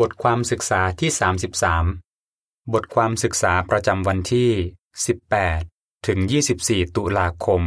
[0.00, 1.10] บทความศึกษาที่
[1.92, 4.50] 33 บทความศึกษาประจำวันที่
[5.28, 6.18] 18 ถึง
[6.58, 7.62] 24 ตุลาคม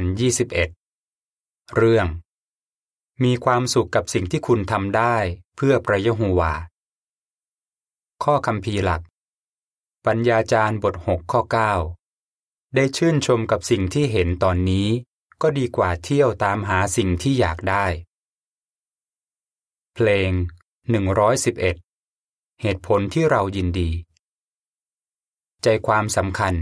[0.00, 2.06] 2021 เรื่อง
[3.24, 5.16] มีความสุขกับสิ่งที่คุณทำได้
[5.56, 6.54] เพื่อพระยะโฮวา
[8.24, 9.02] ข้อคำพีหลัก
[10.06, 11.40] ปัญญาจารย์บท 6 ข้อ
[12.08, 14.88] 9 ได้ชื่นชมกับสิ่งที่เห็นตอนนี้
[15.42, 17.86] ก็ดีกว่าเที่ยวตามหาสิ่งที่อยากได้
[19.94, 20.32] เพลง
[20.90, 23.90] 111 เหตุผลที่เรายินดี
[25.62, 26.54] ใจความสำคัญ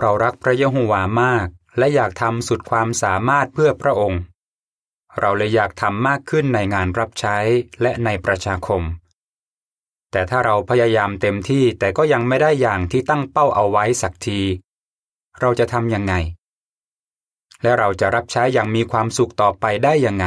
[0.00, 1.46] เรารักพระยะโฮวามาก
[1.78, 4.22] และอยากทำสุดความสามารถเพื่อพระองค์
[5.20, 7.36] เราเลยอยากทำมากขึ้นในงานรับใช้
[7.82, 8.82] และในประชาคม
[10.10, 14.40] แต่ถ้าเราพยายามเต็มที่แต่ก็ยังไม่ได้อย่างที่ตั้งเป้าเอาไว้สักที
[15.40, 16.14] เราจะทำยังไง
[17.62, 20.26] และเราจะรับใช้อย่างมีความสุขต่อไปได้ยังไง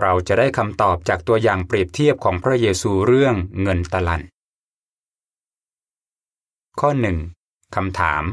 [0.00, 4.22] เราจะได้คำตอบจากตัวอย่างเปรียบเทียบของพระเยซูเรื่องเงินตะลัน
[6.80, 7.18] ข้อหนึ่ง
[7.74, 8.24] คำถาม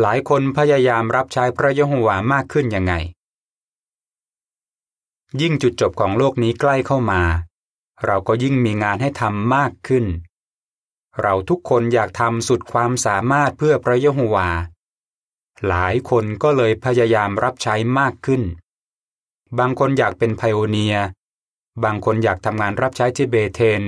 [0.00, 2.94] หลายคนพยายามรับใช้พระยะโฮวามากขึ้นยังไง
[5.40, 7.22] ยิ่งจุดจบของโลกนี้ใกล้เข้ามา
[8.04, 10.06] เราก็ยิ่งมีงานให้ทำมากขึ้น
[11.20, 14.48] เราทุกคนอยากทำสุดความสามารถเพื่อพระยะโฮวา
[15.66, 18.42] หลายคนก็เลยพยายามรับใช้มากขึ้น
[19.58, 20.96] บางคนอยากเป็นไพโอเนีย
[21.84, 23.82] บางคนอยากทำงานรับใช้ที่เบเทน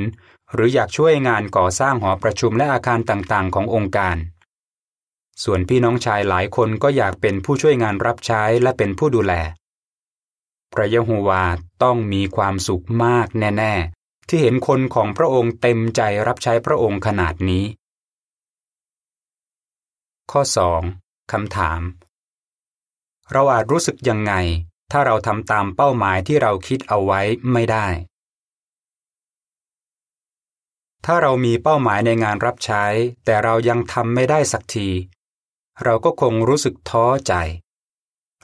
[0.53, 4.17] หรืออยากช่วยงานก่อสร้างหอประชุมและอาคารต่างๆ ขององค์การ
[5.45, 9.33] ส่วนพี่น้องชายหลายคนก็อยากเป็นผู้ช่วยงานรับใช้และเป็นผู้ดูแล
[10.73, 11.45] พระยะโฮวา
[11.83, 17.65] ต้องมีความสุขมากแน่ ๆ ที่เห็นคนของพระองค์เต็มใจรับใช้พระองค์ขนาดนี้
[20.31, 20.43] ข้อ
[20.87, 21.33] 2.
[21.33, 21.81] คำถาม
[23.33, 24.33] เราอาจรู้สึกยังไง
[24.95, 27.21] ถ้าเราทำตามเป้าหมายที่เราคิดเอาไว้
[27.53, 27.87] ไม่ได้
[31.05, 32.85] ถ้าเรามีเป้าหมายในงานรับใช้
[33.25, 34.89] แต่เรายังทำไม่ได้สักที
[35.85, 37.35] เราก็คงรู้สึกท้อใจ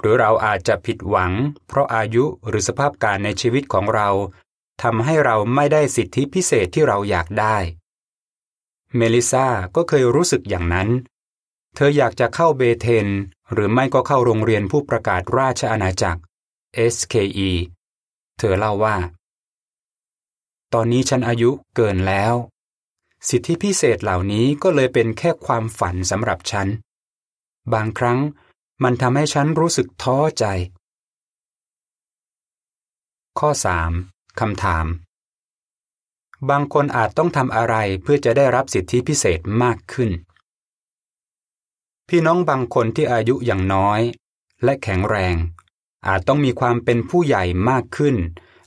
[0.00, 1.32] หรือเราอาจจะผิดหวัง
[1.68, 4.08] เพราะอายุหรือสภาพการในชีวิตของเรา
[4.82, 7.56] ทำให้เราไม่ได้สิทธิพิเศษที่เราอยากได้
[8.96, 10.88] เมลิซาก็เคยรู้สึกอย่างนั้น
[11.74, 13.06] เธออยากจะเข้าเบเทน
[13.52, 16.20] หรือไม่ก็เข้าโรงเรียนผู้ประกาศราชอาณาจักร
[16.94, 17.50] SKE
[18.38, 18.96] เธอเล่าว่า
[20.72, 22.34] ตอนนี้ฉันอายุเกินแล้ว
[23.28, 26.68] สิทธิพิเศษเหล่านี้ก็เลยเป็นแค่ความฝันสำหรับฉัน
[27.72, 28.18] บางครั้ง
[28.82, 30.44] มันทำให้ฉันรู้สึกท้อใจ
[33.38, 33.50] ข้อ
[33.94, 34.40] 3.
[34.40, 34.86] คำถาม
[36.50, 40.10] บางคนอาจต้องทำอะไรเพื่อจะได้รับสิทธิพิเศษมากขึ้น
[42.08, 44.00] พี่น้องบางคนที่อายุอย่างน้อย
[44.64, 45.36] และแข็งแรง
[46.06, 48.16] อาจต้องมีความเป็นผู้ใหญ่มากขึ้น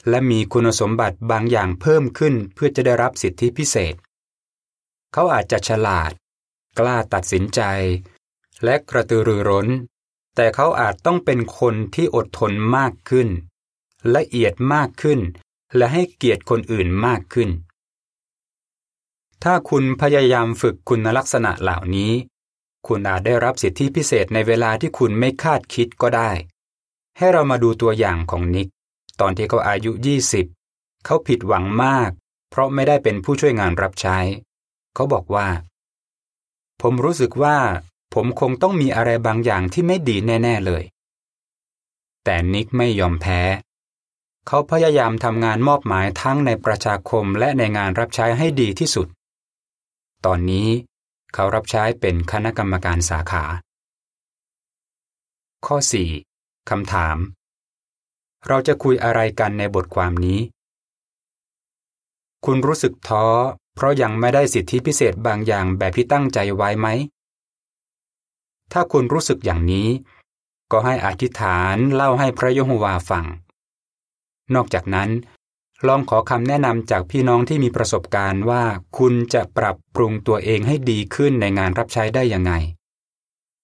[0.10, 3.96] และมีคุณสมบัติบางอย่างเพิ่มขึ้นเพื่อจะได้รับสิทธิพิเศษ
[5.14, 6.12] เขาอาจจะฉลาด
[6.80, 7.62] กล้าตัดสินใจ
[8.64, 9.68] และกระตือรือร้น
[10.36, 13.28] แต่เขาอาจต้องเป็นคนที่อดทนมากขึ้น
[14.16, 15.20] ละเอียดมากขึ้น
[15.76, 17.50] และให้เกียรติคนอื่นมากขึ้น
[19.44, 22.12] ถ้าคุณพยายามฝึกคุณลักษณะเหล่านี้
[22.88, 26.32] คุณอาจได้รับสิทธิพิเศษในเวลาที่คุณไม่คาดคิดก็ได้
[27.18, 28.68] ให้เรามาดูตัวอย่างของนิก
[29.20, 29.92] ตอนที่เขาอายุ
[30.48, 32.10] 20 เขาผิดหวังมาก
[32.50, 34.18] เพราะไม่ได้เป็นผู้ช่วยงานรับใช้
[34.96, 35.48] เขาบอกว่า
[36.82, 37.58] ผมรู้สึกว่า
[38.14, 40.84] ผมคงต้องมีอะไรบางอย่างที่ไม่ดีแน่ ๆเลย
[42.24, 43.42] แต่นิกไม่ยอมแพ้
[44.48, 49.08] เขาพยายามทำงานมอบหมายทั้งในประชาคมและในงานรับใช้ให้ดีที่สุด
[50.26, 50.70] ตอนนี้
[51.34, 53.44] เขารับใช้เป็นคณะกรรมการสาขา
[55.66, 56.31] ข้อ 4
[56.70, 57.18] คำถาม
[58.48, 60.40] เราจะคุยอะไรกันในบทความนี้
[62.46, 63.26] คุณรู้สึกท้อ
[63.76, 66.88] เพราะยังไม่ได้สิทธิพิเศษบางอย่างแบบที่ตั้งใจไว้ไหม
[68.72, 69.88] ถ้าคุณรู้สึกอย่างนี้
[70.72, 73.26] ก็ให้อธิษฐานเล่าให้พระยโฮวาฟัง
[74.56, 75.10] นอกจากนั้น
[75.88, 78.64] ลองขอคำแนะนำจากพี่น้องที่มีประสบการณ์ว่า
[78.98, 82.54] คุณจะปรับปรุงตัวเองให้ดีขึ้นในงานรับใช้ได้ยังไง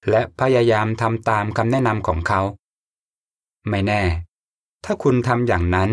[0.10, 2.42] และพยายามทำตามคำแนะนำของเขา
[3.70, 4.04] ไม่แน่
[4.84, 5.92] ถ้าคุณทำอย่างนั้น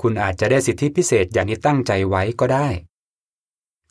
[0.00, 2.68] คุณอาจจะได้สิทธิพิเศษอย่างที่ตั้งใจไว้ก็ได้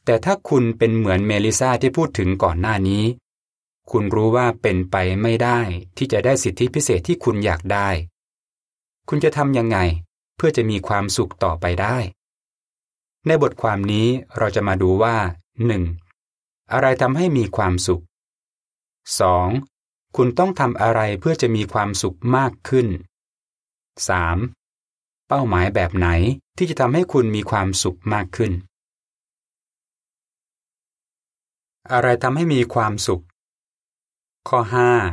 [0.05, 3.03] แต่ถ้าคุณเป็นเหมือนเมลิซาที่พูดถึงก่อนหน้านี้
[3.91, 5.59] คุณรู้ว่าเป็นไปไม่ได้
[5.97, 7.89] ที่จะได้สิทธิพิเศษที่คุณอยากได้
[9.09, 9.77] คุณจะทำยังไง
[10.35, 11.97] เพื่อจะมีความสุขต่อไปได้
[13.27, 14.07] ในบทความนี้
[14.37, 15.15] เราจะมาดูว่า
[15.95, 16.71] 1.
[16.73, 18.03] อะไรทำให้มีความสุข
[19.27, 20.15] 2.
[20.15, 22.87] คุณต้องทำอะไรเพื่อจะมีความสุขมากขึ้น
[23.99, 25.27] 3.
[25.27, 26.07] เป้าหมายแบบไหน
[26.57, 28.51] ที่จะทำให้คุณมีความสุขมากขึ้น
[31.91, 33.23] อะไรทำให้มีความสุข
[34.49, 34.59] ข้อ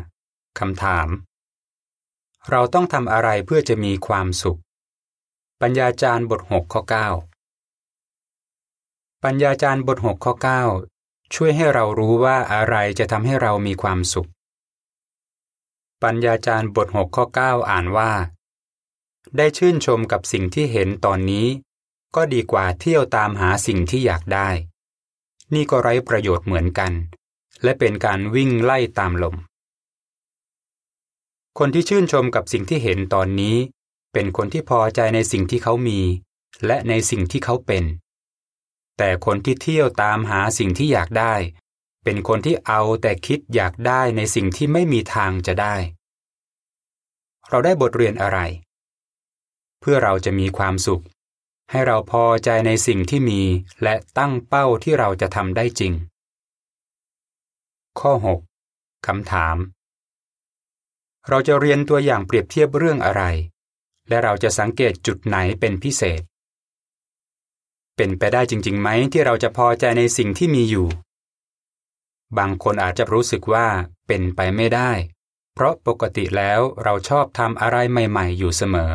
[0.03, 0.59] 5.
[0.59, 1.09] คำถาม
[2.51, 4.59] เราต้องทำอะไรเพื่อจะมีความสุข
[5.61, 6.83] ปัญญาจารย์บท 6 ข้อ
[7.63, 10.35] 9 ปัญญาจารย์บท 6 ข้อ
[10.85, 14.29] 9 ช่วยให้เรารู้ว่าอะไรจะทำให้เรามีความสุข
[16.03, 18.13] ปัญญาจารย์บท6ข้อ 9 อ่านว่า
[19.37, 21.47] ได้ชื่นชมกับสิ่งที่เห็นตอนนี้
[22.17, 24.49] ก็ดีกว่าเที่ยวตามหาสิ่งที่อยากได้
[25.55, 26.93] นี่ก็ไร้ประโยชน์เหมือนกัน
[27.63, 29.37] และเป็นการวิ่งไล่ตามลม
[31.59, 33.57] คนที่ชื่นชมกับสิ่งที่เห็นตอนนี้
[34.13, 36.01] เป็นคนที่พอใจในสิ่งที่เขามี
[36.67, 37.85] และในสิ่งที่เขาเป็น
[38.99, 41.35] แต่คนที่เที่ยวตามหาสิ่งที่อยากได้
[42.05, 45.77] เป็นคนที่เอาแต่คิดอยากได้ในสิ่งที่ไม่มีทางจะได้
[47.49, 48.39] เราได้บทเรียนอะไร
[49.81, 51.03] เพื่อเราจะมีความสุข
[51.71, 53.41] ให้เราพอใจในสิ่งที่มี
[53.83, 55.93] และตั้งเป้าที่เราจะทำได้จริง
[58.01, 58.13] ข้อ
[58.61, 59.07] 6.
[59.07, 59.57] คำถาม
[61.29, 63.23] เราจะเรียนตัวอย่างเปรียบเทียบเรื่องอะไร
[64.09, 66.23] และเราจะสังเกตจุดไหนเป็นพิเศษ
[67.97, 70.89] เป็นไปได้จริงๆไหมที่เราจะพอใจในสิ่งที่มีอยู่
[72.39, 73.67] บางคนอาจจะรู้สึกว่า
[74.07, 74.91] เป็นไปไม่ได้
[75.55, 78.93] เพราะปกติแล้วเราชอบทำอะไรใหม่ ๆ อยู่เสมอ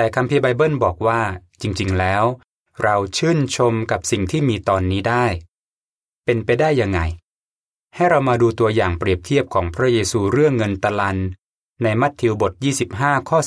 [0.00, 1.20] แต่คัมภีร์ไบเบิลบอกว่า
[1.62, 2.24] จริง ๆ แล้ว
[2.82, 5.26] เราชื่นชมกับสิ่งที่มีตอนนี้ได้
[6.24, 7.00] เป็นไปได้ยังไง
[7.94, 11.18] ให้เรามาดูตัวอย่างเปรียบเทียบของพระเยซูเรื่องเงินตะลัน
[11.82, 12.52] ในมัทธิวบท
[12.90, 13.38] 25 ข้อ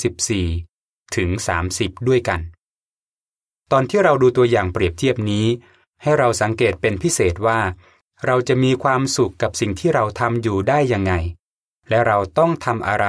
[0.53, 1.29] 14 ถึง
[1.69, 2.39] 30 ด้วยกัน
[3.71, 5.45] ตอนที่เราดูตัวอย่างเปรียบเทียบนี้
[6.01, 7.59] ให้เราสังเกตเป็นพิเศษว่า
[8.25, 11.13] เราจะมีความสุขกับสิ่งที่เราทำอยู่ได้ยังไง
[11.89, 13.07] และเราต้องทำอะไร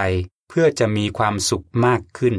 [0.49, 2.37] เพื่อจะมีความสุขมากขึ้น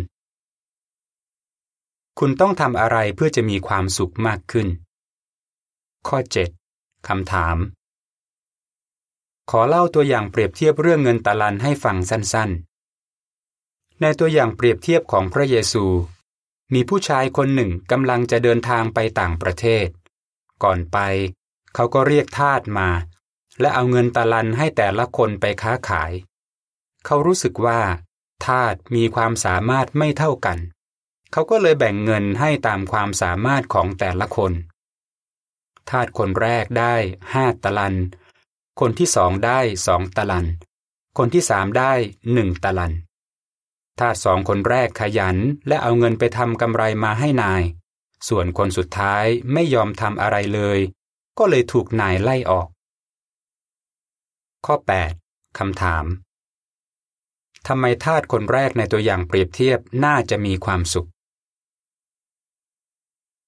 [2.20, 4.68] คุณต้องทำอะไรเพื่อจะมีความสุขมากขึ้น
[6.08, 6.18] ข้อ
[6.64, 7.58] 7คำถาม
[9.50, 15.86] ขอเล่าตัวอย่างเปรียบเทียบเรื่องเงินตะลันให้ฟังสั้นๆ ในตัวอย่างเปรียบเทียบของพระเยซู
[16.74, 19.88] มีผู้ชายคนหนึ่งกำลังจะเดินทางไปต่างประเทศ
[20.64, 20.98] ก่อนไป
[21.74, 22.90] เขาก็เรียกทาสมา
[23.60, 26.12] และเอาเงินตะลันให้แต่ละคนไปค้าขาย
[27.06, 27.82] เขารู้สึกว่า
[28.46, 30.60] ทาสมีความสามารถไม่เท่ากัน
[31.34, 34.54] เขาก็เลยแบ่งเงินให้ตามความสามารถของแต่ละคน
[35.90, 36.96] ทาสคนแรกได้
[37.34, 37.96] ห้าตะลัน
[38.80, 40.46] คนที่สองได้สองตะลัน
[41.18, 41.94] คนที่สามได้
[42.34, 42.94] หนึ่งตะลัน
[44.00, 45.38] ทาสสองคนแรกขยัน
[45.68, 47.64] และเอาเงินไปทำกำไรมาให้นาย
[48.28, 50.80] ส่วนคนสุดท้ายไม่ยอมทำอะไรเลย
[51.38, 52.68] ก็เลยถูกนายไล่ออก
[54.66, 54.76] ข้อ
[55.18, 56.06] 8 คำถาม
[57.68, 61.08] ทำไมทาสคนแรกในตัวอย่างเปรียบเทียบน่าจะมีความสุข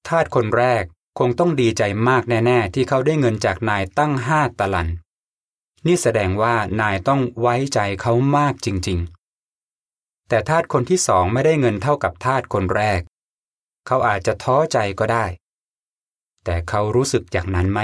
[0.08, 0.84] ทาสคนแรก
[1.20, 4.90] คงต้องดีใจมากแน่ๆ ที่เขาได้เงินจากนายตั้งห้าตะลัน
[5.86, 13.02] นี่แสดงว่านายต้องไว้ใจเขามากจริงๆ แต่ทาสคนที่สองไม่ได้เงินเท่ากับทาสคนแรก
[13.88, 15.26] เขาอาจจะท้อใจก็ได้
[16.44, 17.80] แต่เขารู้สึกอย่างนั้นไหม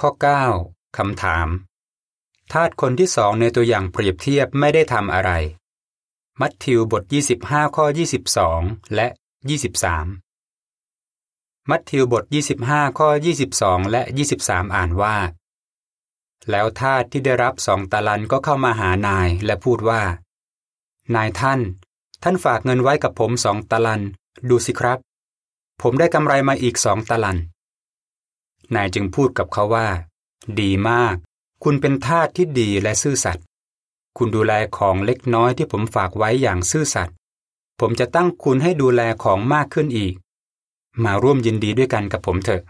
[0.00, 0.10] ข้อ
[0.54, 1.48] 9คำถาม
[2.52, 5.30] ทาสคนที่สองในตัวอย่างเปรียบเทียบไม่ได้ทำอะไร
[6.40, 7.02] มัทธิวบท
[7.40, 7.84] 25 ข้อ
[8.38, 9.08] 22 และ
[9.40, 12.24] 23 มัทธิวบท
[12.60, 13.08] 25 ข้อ
[13.50, 14.02] 22 และ
[14.38, 15.16] 23 อ่านว่า
[16.50, 20.02] แล้วทาสที่ได้รับสองตะลันก็เข้ามาหานายและพูดว่า
[21.14, 21.60] นายท่าน
[22.22, 24.02] ท่านฝากเงินไว้กับผมสองตะลัน
[24.48, 24.98] ดูสิครับ
[25.82, 27.38] ผมได้กำไรมาอีกสองตะลัน
[28.74, 29.88] นายจึงพูดกับเขาว่า
[30.60, 31.16] ดีมาก
[31.64, 33.44] คุณเป็นทาสที่ดีและซื่อสัตย์
[34.16, 37.16] คุณดูแลของเล็กน้อยที่ผมฝากไว้อย่างซื่อสัตย์
[37.80, 40.14] ผมจะตั้งคุณให้ดูแลของมากขึ้นอีก
[41.04, 42.62] มาร่วมยินดีด้วยกันกับผมเถอะ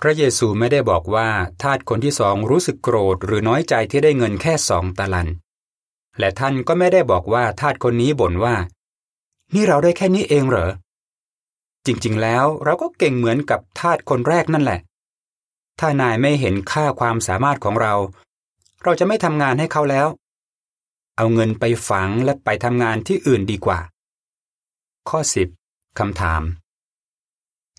[0.00, 1.28] พระเยซูไม่ได้บอกว่า
[1.62, 5.28] ทาสคนที่สองรู้สึกโกรธหรือน้อยใจที่ได้เงินแค่สองตะลัน
[6.18, 8.54] และท่านก็ไม่ได้บอกว่าทาสคนนี้บ่นว่า
[9.54, 10.70] นี่เราได้แค่นี้เองเหรอ
[11.86, 14.80] จริงๆ แล้วเราก็เก่งเหมือนกับทาสคนแรกนั่นแหละ
[15.78, 17.94] ถ้านายไม่เห็นค่าความสามารถของเรา
[18.82, 20.06] เราจะไม่ทำงานให้เขาแล้ว
[21.20, 23.80] เอาเงินไปฝังและไปทำงานที่อื่นดีกว่า
[25.08, 25.20] ข้อ
[25.58, 26.42] 10คำถาม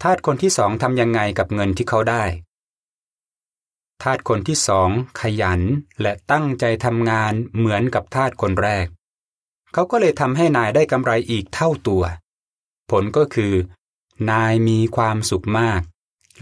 [0.01, 2.23] ทาสคนที่สองทำยังไงกับเงินที่เขาได้
[4.03, 5.61] ทาสคนที่สองขยัน
[6.01, 8.85] และตั้งใจทำงานเหมือนกับทาสคนแรก
[9.73, 12.03] เขาก็เลยทำให้นายได้กำไรอีกเท่าตัว
[12.91, 13.53] ผลก็คือ
[14.31, 15.81] นายมีความสุขมาก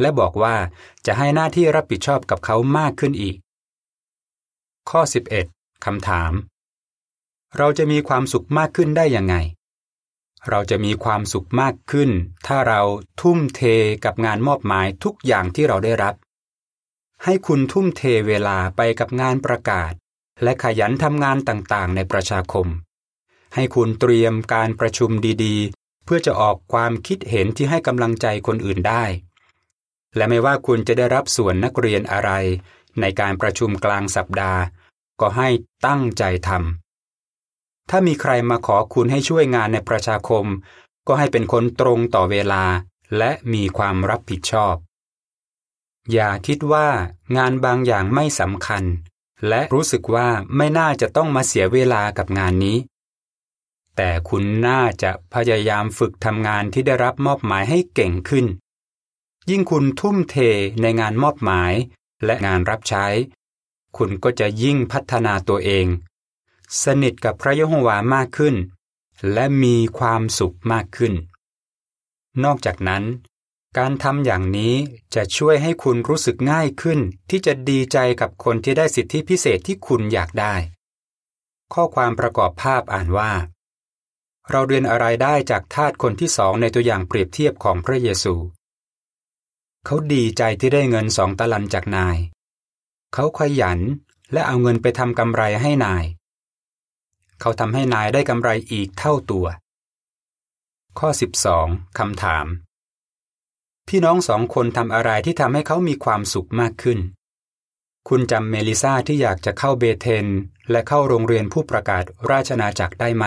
[0.01, 0.55] และบอกว่า
[1.05, 3.35] จะให้หน้าที่รับผิดชอบกับเขามากขึ้นอีก
[4.89, 5.01] ข้อ
[5.43, 6.33] 11คำถาม
[7.57, 9.35] เราจะมีความสุขมากขึ้นได้ยังไง
[10.49, 12.09] เราจะมีความสุขมากขึ้น
[12.47, 12.81] ถ้าเรา
[13.21, 13.61] ทุ่มเท
[14.05, 16.15] กับงานมอบหมายทุกอย่างที่เราได้รับ
[17.23, 19.91] ให้คุณทุ่มเทเวลาไปกับงานประกาศ
[20.43, 22.67] และขยันทำงานต่างๆ ในประชาคม
[23.55, 25.11] ให้คุณเตรียมการประชุม
[25.43, 29.03] ดีๆ เพื่อจะออกความคิดเห็นที่ให้กำลังใจคนอื่นได้
[30.15, 32.31] และไม่ว่าคุณจะได้รับส่วนนักเรียนอะไร
[33.01, 34.61] ในการประชุมกลางสัปดาห์
[35.21, 35.49] ก็ให้
[35.87, 36.88] ตั้งใจทำ
[37.89, 40.45] ถ้ามีใครมาขอคุณให้ช่วยงานในประชาคม
[41.07, 42.63] ก็ให้เป็นคนตรงต่อเวลา
[43.17, 44.75] และมีความรับผิดชอบ
[46.11, 46.87] อย่าคิดว่า
[47.37, 48.83] งานบางอย่างไม่สำคัญ
[49.47, 52.77] และรู้สึกว่าไม่น่าจะต้องมาเสียเวลากับงานนี้
[53.95, 58.45] แต่คุณน่าจะพยายามฝึกทำงานที่ได้รับมอบหมายให้เก่งขึ้น
[59.49, 60.35] ยิ่งคุณทุ่มเท
[60.81, 61.73] ในงานมอบหมาย
[62.25, 63.05] และงานรับใช้
[63.97, 65.85] คุณก็จะยิ่งพัฒนาตัวเอง
[66.83, 68.55] สนิทกับพระยะโฮวามากขึ้น
[69.33, 71.13] และมีความสุขมากขึ้น
[72.43, 73.03] นอกจากนั้น
[73.77, 74.75] การทำอย่างนี้
[75.15, 76.99] จะช่วยให้คุณรู้สึกง่ายขึ้น
[77.29, 80.55] ที่จะดีใจกับคนที่ได้สิทธิพิเศษที่คุณอยากได้
[81.73, 83.31] ข้อความประกอบภาพอ่านว่า
[84.49, 88.35] เราเรียนอะไรได้จากทาสคนที่สองในตัวอย่างเปรียบเทียบของพระเยซู
[89.85, 92.17] เขาดีใจที่ได้เงินสองตะลันจากนาย
[93.13, 93.79] เขาขยัน
[94.33, 96.03] และเอาเงินไปทำกำไรให้นาย
[97.41, 99.45] เขาทำให้นายได้กำไรอีกเท่าตัว
[100.99, 101.09] ข้อ
[101.53, 102.45] 12คำถาม
[103.87, 106.99] พี่น้องสองคนทำอะไรที่ทำให้เขามีความสุขมากขึ้น
[108.09, 110.25] คุณจำเมลิซาที่อยากจะเข้าเบเทน
[110.71, 113.25] และเข้าโรงเรียนผู้ประกาศราชนาจักรได้ไหม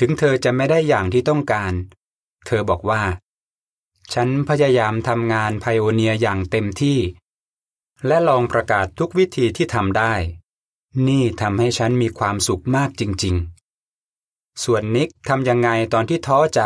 [0.00, 1.72] ถึงเธอจะไม่ได้อย่างที่ต้องการ
[2.46, 3.02] เธอบอกว่า
[4.14, 6.98] ฉันพยายามทำงานไพโอเนียอย่างเต็มที่
[8.06, 10.14] และลองประกาศทุกวิธีที่ทำได้
[11.08, 13.36] นี่ทำให้ฉันมีความสุขมากจริง
[13.98, 16.62] ๆ ส่วนนิกทำยังไงตอนที่ท้อใจ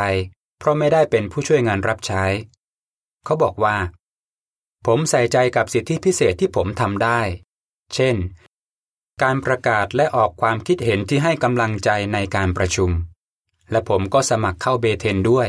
[0.58, 2.24] เพราะไม่ได้เป็นผู้ช่วยงานรับใช้
[3.24, 3.76] เขาบอกว่า
[4.86, 7.20] ผมใส่ใจกับสิทธิพิเศษที่ผมทำได้
[7.94, 8.16] เช่น
[9.22, 12.90] การประกาศและออกความคิดเห็นที่ให้กำลังใจในการประชุม
[13.70, 15.48] และผมก็สมัครเข้าเบเทนด้วย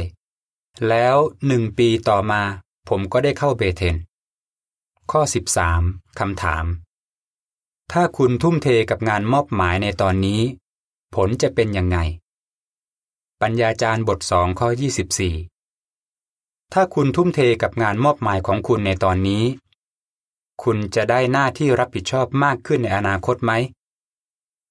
[0.89, 1.15] แล้ว
[1.47, 2.41] หนึ่งปีต่อมา
[2.89, 3.95] ผมก็ได้เข้าเบเทน
[5.11, 5.21] ข้อ
[5.69, 6.65] 13คำถาม
[7.97, 10.41] ถ้าคุณทุ่มเทกับงานมอบหมายในตอนนี้
[11.15, 11.97] ผลจะเป็นยังไง
[13.41, 14.67] ปัญญาจารย์บทสองข้อ
[15.51, 19.43] 24 ถ้าคุณทุ่มเทกับงานมอบหมายของคุณในตอนนี้
[20.63, 23.51] คุณจะได้หน้าที่รับผิดชอบมากขึ้นในอนาคตไหม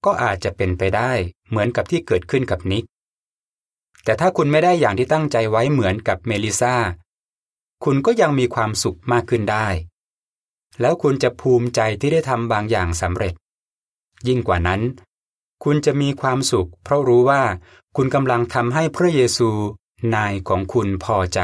[0.04, 1.12] ก็อาจจะเป็นไปได้
[1.48, 2.84] เหมือนกับที่เกิดขึ้นกับนิก
[4.04, 6.74] แต่ถ้าคุณไม่ได้อย่างที่ตั้งใจไว้เหมือนกับเมลิซา
[7.84, 9.68] คุณก็ยังมีความสุขมากขึ้นได้
[10.80, 13.34] แล้วคุณจะภูมิใจที่ได้ทำบางอย่างสำเร็จ
[14.28, 14.80] ยิ่งกว่านั้น
[15.64, 17.42] คุณจะมีความสุข เพราะรู้ว่า
[17.96, 19.50] คุณกำลังทำให้พระเยซู
[20.14, 21.40] นายของคุณพอใจ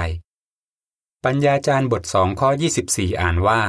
[1.24, 2.48] ปัญญาจารย์บทสองข้อ
[2.86, 3.60] 24 อ่านว่า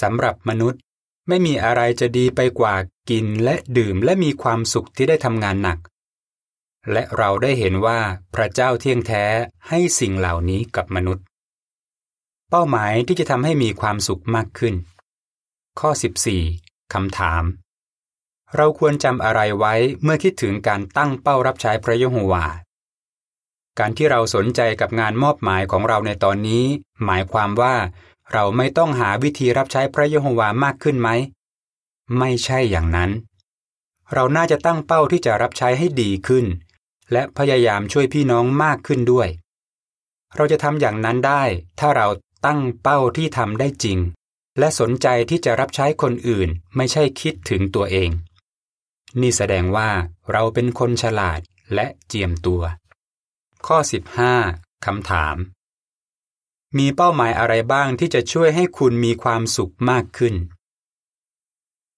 [0.00, 0.80] สำหรับมนุษย์
[1.28, 2.74] ไม่มีอะไรจะดีไปกว่า
[3.10, 5.78] กินและดื่มและมีความสุขที่ได้ทำงานหนัก
[6.92, 8.00] และเราได้เห็นว่า
[8.34, 9.24] พระเจ้าเที่ยงแท้
[9.68, 11.24] ให้สิ่งเหล่านี้กับมนุษย์
[12.52, 14.74] เป้าหมายที่จะทำให้มีความสุขมากขึ้น
[15.80, 15.90] ข้อ
[16.40, 17.42] 14คำถาม
[18.56, 22.44] เราควรจำอะไรไว้เมื่อคิดถึงการตั้งเป้ารับใช้พระยโฮวา
[23.78, 26.64] การที่เราสนใจกับงานมอบหมายของเราในตอนนี้
[27.04, 27.74] หมายความว่า
[28.32, 31.08] เราไม่ต้องหาวิธีรับใช้พระยโฮวามากขึ้นไหม
[32.18, 33.10] ไม่ใช่อย่างนั้น
[34.14, 36.46] เราน่าจะตั้งเป้าที่จะรับใช้ให้ดีขึ้น
[37.12, 39.28] และพยายามช่วยพี่น้องมากขึ้นด้วย
[40.36, 41.42] เราจะทำอย่างนั้นได้
[41.80, 42.08] ถ้าเรา
[42.46, 43.98] ตั้งเป้าที่ทำได้จริง
[44.58, 48.10] และสนใจที่จะรับใช้คนอื่นไม่ใช่คิดถึงตัวเอง
[49.20, 49.90] นี่แสดงว่า
[50.32, 51.40] เราเป็นคนฉลาด
[51.74, 52.62] และเจียมตัว
[53.66, 53.78] ข้อ
[54.32, 55.36] 15คำถาม
[56.78, 60.34] มีเป้าหมายอะไรบ้างที่จะช่วยให้คุณมีความสุขมากขึ้น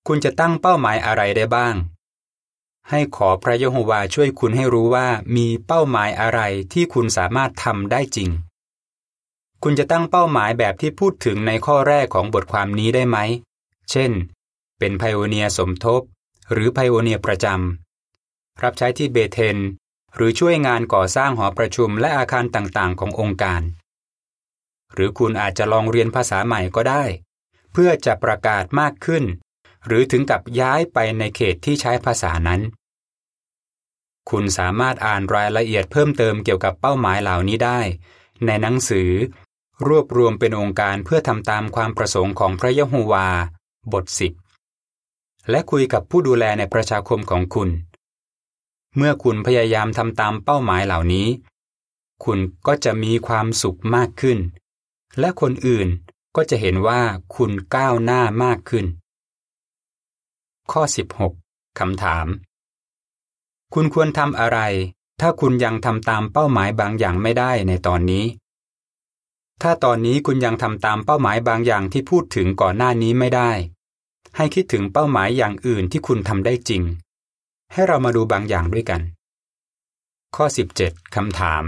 [0.07, 1.75] คุณจะตั้งเป้าหมายอะไรได้บ้าง
[2.91, 6.41] ให้ขอพระยโฮวาช่วยคุณให้รู้ว่ามีเป้าหมายอะไร
[6.73, 8.31] ที่คุณสามารถทำได้จริง
[9.63, 13.19] คุณจะตั้งเป้าหมายแบบที่พูดถึงในข้อแรกของบทความนี้ได้ไหม
[13.91, 14.13] เช่น
[14.79, 16.03] เป็นไพโอเนียสมทบ
[16.53, 19.59] หรือไพโอเนียประจำ รับใช้ที่เบเทน
[20.17, 23.63] หรือช่วยงานก่อสร้างหอประชุมและอาคารต่างๆ ขององค์การ
[24.95, 27.05] หรือคุณอาจจะลองเรียนภาษาใหม่ก็ได้
[27.73, 29.25] เพื่อจะประกาศมากขึ้น
[29.87, 32.61] หรือถึงกับย้ายไปในเขตที่ใช้ภาษานั้น
[34.31, 37.81] คุณสามารถอ่านรายละเอียดเพิ่มเติมเกี่ยวกับเป้าหมายเหล่านี้ได้
[38.47, 39.11] ในหนังสือ
[39.87, 43.29] รวบรวมเป็นองค์การเพื่อทำตามความประสงค์ของพระยะโฮวา
[43.93, 44.33] บทสิบ
[45.51, 47.69] และคุยกับผู้ดูแลในประชาคมของคุณ
[48.97, 51.29] เมื่อคุณพยายามทำตามเป้าหมายเหล่านี้
[52.25, 54.39] คุณก็จะมีความสุขมากขึ้น
[55.19, 55.89] และคนอื่น
[56.37, 57.01] ก็จะเห็นว่า
[57.37, 58.87] คุณก้าวหน้ามากขึ้น
[60.73, 60.83] ข้อ
[61.31, 62.27] 16คำถาม
[63.75, 64.59] คุณควรทำอะไร
[65.21, 68.25] ถ้าคุณยังทำตามเป้าหมายบางอย่างไม่ได้ในตอนนี้
[69.63, 73.51] ถ้าตอนนี้คุณยังทำตามเป้าหมายบางอย่างที่พูดถึงก่อนหน้านี้ไม่ได้
[74.37, 76.83] ให้คิดถึงเป้าหมายอย่างอื่นที่คุณทำได้จริง
[77.73, 79.01] ให้เรามาดูบางอย่างด้วยกัน
[80.37, 80.47] ข้อ
[80.81, 81.65] 17คำถาม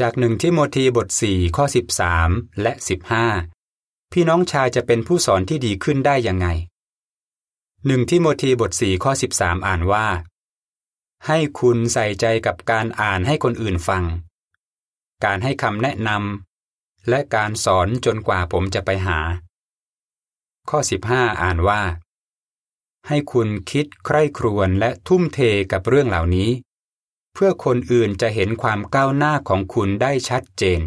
[0.00, 1.64] จากหนึ่งที่โมธีบท 4 ข้อ
[2.12, 2.72] 13 และ
[3.42, 6.46] 15 พี่น้องชายจะเป็นผู้สอนที่ดีขึ้นได้ยังไง
[7.86, 10.06] หนึ่งที่โมธีบท 4 ข้อ 13 อ่านว่า
[11.26, 14.04] ให้คุณใส่ใจกับการอ่านให้คนอื่นฟัง
[15.24, 16.53] การให้คำแนะนำ
[17.08, 19.20] และการสอนจนกว่าผมจะไปหา
[20.70, 20.78] ข้อ
[21.10, 21.82] 15 อ่านว่า
[23.08, 25.38] ให้คุณคิดใคร่ครวญและทุ่มเท
[25.72, 26.50] กับเรื่องเหล่านี้
[27.34, 30.80] เพื่อคนอื่นจะเห็นความก้าวหน้าของคุณได้ชัดเจน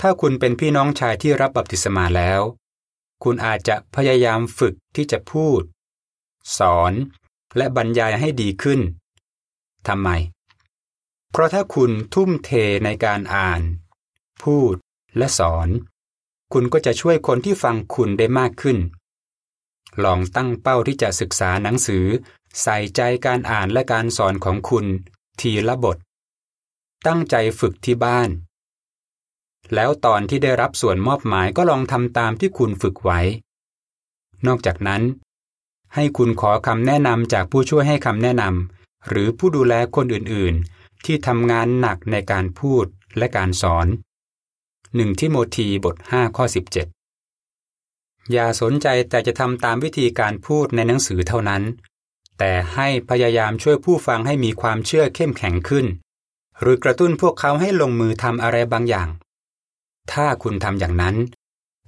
[0.00, 2.40] ถ้าคุณเป็นพี่น้องชายที่รับบัพติศมาแล้ว
[3.24, 5.62] คุณอาจจะพยายามฝึกที่จะพูด
[6.58, 6.92] สอน
[7.56, 8.80] และบรรยายให้ดีขึ้น
[9.88, 10.08] ทำไม
[11.30, 12.50] เพราะถ้าคุณทุ่มเท
[12.84, 13.60] ในการอ่าน
[14.44, 14.74] พูด
[15.16, 15.68] และสอน
[16.52, 18.78] คุณก็จะช่วยคนที่ฟังคุณได้มากขึ้น
[20.04, 22.04] ลองตั้งเป้าที่จะศึกษาหนังสือ
[22.62, 24.86] ใส่ใจการอ่านและการสอนของคุณ
[25.40, 25.96] ทีละบท
[27.06, 28.30] ตั้งใจฝึกที่บ้าน
[29.74, 33.20] แล้วตอนที่ได้รับส่วนมอบหมายก็ลองทำตามที่คุณฝึกไว้
[34.46, 35.02] นอกจากนั้น
[35.94, 42.86] ให้คุณขอคำแนะนำจากผู้ช่วยให้คำแนะนำหรือผู้ดูแลคนอื่นๆ ที่ทำงานหนักในการพูด
[43.18, 43.86] และการสอน
[44.96, 46.44] หนึ่งที่โมธีบท5ข้อ
[47.56, 51.62] 17อย่าสนใจแต่จะทำตามวิธีการพูดในหนังสือเท่านั้น
[52.38, 55.86] แต่ให้พยายามช่วยผู้ฟังให้มีความเชื่อเข้มแข็งขึ้น
[56.60, 59.08] หรือกระตุ้นพวกเขาให้ลงมือทำอะไรบางอย่าง
[60.12, 61.16] ถ้าคุณทำอย่างนั้น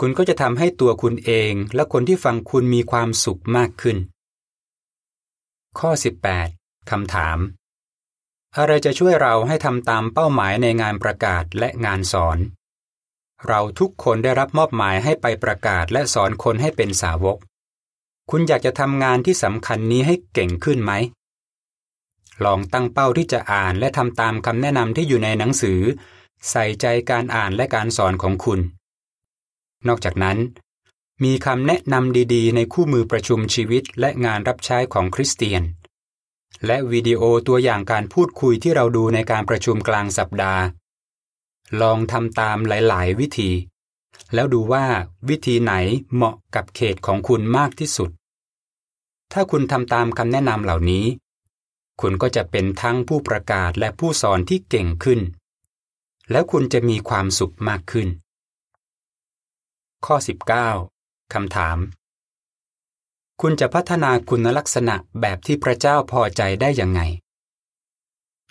[0.00, 3.96] คุณก็จะทำให้ตัวคุณเองและคนที่ฟังคุณมีความสุขมากขึ้น
[5.78, 5.90] ข้อ
[6.40, 7.38] 18คำถาม
[8.56, 12.38] อะไรจะช่วยเราให้ทำตามเป้าหมายในงานประกาศและงานสอน
[13.48, 17.36] เราทุกคนได้รับมอบหมายให้ไปประกาศและสอนคนให้เป็นสาวก
[18.30, 20.92] คุณอยากจะทำงานที่สำคัญนี้ให้เก่งขึ้นไหม
[22.44, 25.80] ลองตั้งเป้าที่จะอ่านและทำตามคำแนะนำที่อยู่ในหนังสือ
[26.50, 28.60] ใส่ใจการอ่านและการสอนของคุณ
[29.88, 30.38] นอกจากนั้น
[31.24, 35.62] มีคำแนะนำดีๆ ในคู่มือประชุมชีวิตและงานรับใช้ของคริสเตียน
[36.66, 40.62] และวิดีโอตัวอย่างการพูดคุยที่เราดูในการประชุมกลางสัปดาห์
[41.80, 43.50] ลองทำตามหลาย ๆ วิธี
[44.34, 44.86] แล้วดูว่า
[45.28, 45.72] วิธีไหน
[46.14, 48.10] เหมาะกับเขตของคุณมากที่สุด
[49.32, 51.04] ถ้าคุณทำตามคำแนะนำเหล่านี้
[52.00, 55.20] คุณก็จะเป็นทั้งผู้ประกาศและผู้สอนที่เก่งขึ้น
[56.30, 58.08] แล้วคุณจะมีความสุขมากขึ้น
[60.06, 60.16] ข้อ
[60.74, 61.78] 19คำถาม
[63.40, 67.00] คุณจะพัฒนาคุณลักษณะแบบที่พระเจ้าพอใจได้ยังไง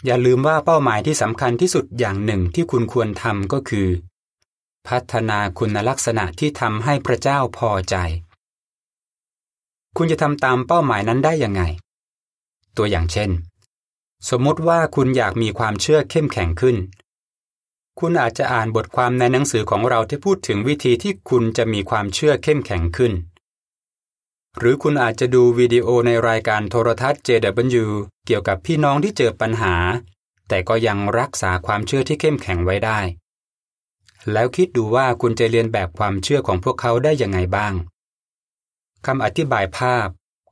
[0.05, 3.87] อย่าลืมว่าเป้าหมายที่สำคัญที่สุดอย่างหนึ่งที่คุณควรทำก็คือ
[4.87, 7.95] พัฒนาคุณลักษณะที่ทำให้พระเจ้าพอใจ
[9.97, 11.61] คุณจะทำตามเป้าหมายนั้นได้ยังไง
[12.77, 13.29] ตัวอย่างเช่น
[14.29, 16.77] สมมติว่าคุณอยากมีความเชื่อเข้มแข็งขึ้น
[17.99, 23.13] คุณอาจจะอ่านบทความในหนังสือของเราที่พูดถึงวิธีที่คุณจะมีความเชื่อเข้มแข็งขึ้น
[24.59, 27.85] หรือคุณอาจจะดูวิดีโอในรายการโทรทัศน์ JW
[28.25, 29.75] เกี่ยวกับพี่น้องที่เจอปัญหา
[30.47, 32.99] แต่ก็ยังรักษาความเชื่อที่เข้มแข็งไว้ได้
[34.31, 37.73] แล้วคิดดูว่าคุณจะเรียนแบบความเชื่อของพวกเขาได้ยังไงบ้าง
[39.05, 40.07] คำอธิบายภาพ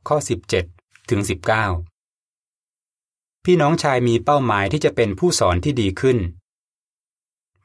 [0.07, 0.17] ข้อ
[0.63, 1.21] 17 ถึง
[2.17, 6.17] 19 พี่น้องชายมีเป้าหมายที่จะเป็นผู้สอนที่ดีขึ้น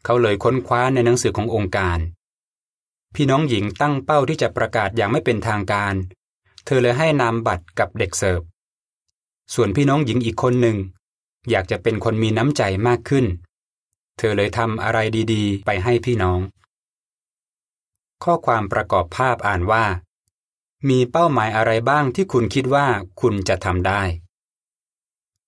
[0.05, 1.99] เขาเลยค้นคว้าในหนังสือขององค์การ
[3.15, 5.95] พี่น้องหญิงตั้งเป้าที่จะประกาศอย่างไม่เป็นทางการ
[6.67, 8.41] เธอเลยให้นามบัตรกับเด็กเสิร์ฟ
[9.55, 10.77] ส่วนพี่น้องหญิงอีกคนหนึ่ง
[11.51, 13.27] อยากจะเป็นคนมีน้ำใจมากขึ้น
[14.19, 14.99] เธอเลยทำอะไร
[15.33, 16.41] ดีๆ ไปให้พี่น้อง
[18.25, 19.85] ข้อความประกอบภาพอ่านว่า
[20.89, 22.87] มีเป้าหมายอะไรบ้างที่คุณคิดว่า
[23.21, 24.03] คุณจะทำได้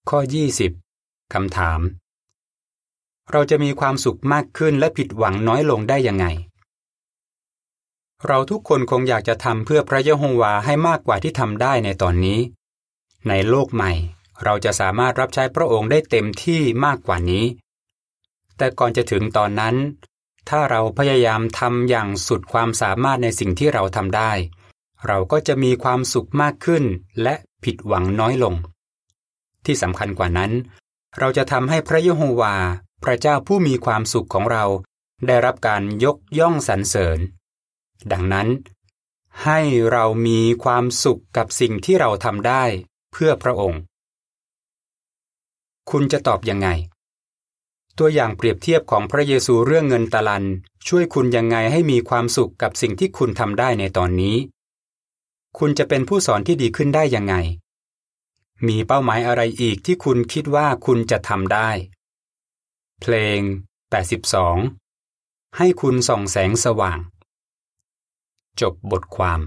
[0.09, 0.19] ข้อ
[0.77, 1.81] 20 คำถาม
[3.33, 6.27] เราจะมีความสุขมากขึ้นและผิดหวังน้อยลงได้ยังไง
[8.27, 12.41] เราทุกคนคงอยากจะทำเพื่อพระเยโฮวาให้มากกว่าที่ทำได้ในตอนนี้
[13.29, 13.93] ในโลกใหม่
[14.45, 17.45] เราจะสามารถรับใช้พระองค์ได้เต็มที่มากกว่านี้
[18.57, 19.77] แต่ก่อนจะถึงตอนนั้น
[20.49, 24.33] ถ้าเราพยายามทำอย่างสุดความสามารถในสิ่งที่เราทำได้
[25.07, 26.85] เราก็จะมีความสุขมากขึ้น
[27.23, 28.55] และผิดหวังน้อยลง
[29.65, 30.53] ที่สำคัญกว่านั้น
[31.19, 32.55] เราจะทำให้พระเยโฮวา
[33.05, 34.65] พระเจ้าผู้มีความสุขของเรา
[35.27, 37.19] ได้รับการยกย่องสรรเสริญ
[38.13, 38.49] ดังนั้น
[39.45, 39.61] ให้
[39.93, 42.65] เรามีความสุขกับสิ่งที่เราทำได้
[43.13, 43.81] เพื่อพระองค์
[45.91, 46.69] คุณจะตอบยังไง
[47.99, 50.45] ตัวอย่างเปรียบเทียบของพระเยซูเรื่องเงินตะลัน
[50.89, 54.37] ช่วยคุณยังไงให้มีความสุขกับสิ่งที่คุณทำได้ในตอนนี้
[55.59, 57.35] คุณจะเป็นผู้สอนที่ดีขึ้นได้ยังไง
[58.67, 61.71] มีเป้าหมายอะไรอีกที่คุณคิดว่าคุณจะทำได้
[63.01, 63.41] เพลง
[64.73, 66.99] 82 ให้คุณส่องแสงสว่าง
[68.61, 69.41] จบบทความ